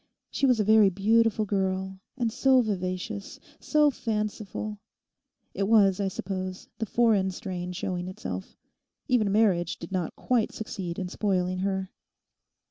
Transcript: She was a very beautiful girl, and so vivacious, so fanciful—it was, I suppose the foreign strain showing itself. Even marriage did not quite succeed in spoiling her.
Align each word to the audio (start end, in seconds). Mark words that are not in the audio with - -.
She 0.31 0.47
was 0.47 0.59
a 0.59 0.63
very 0.63 0.89
beautiful 0.89 1.45
girl, 1.45 1.99
and 2.17 2.31
so 2.31 2.61
vivacious, 2.61 3.39
so 3.59 3.91
fanciful—it 3.91 5.67
was, 5.67 5.99
I 5.99 6.07
suppose 6.07 6.67
the 6.79 6.87
foreign 6.87 7.29
strain 7.29 7.71
showing 7.71 8.07
itself. 8.07 8.57
Even 9.07 9.31
marriage 9.31 9.77
did 9.77 9.91
not 9.91 10.15
quite 10.15 10.53
succeed 10.55 10.97
in 10.97 11.07
spoiling 11.07 11.59
her. 11.59 11.91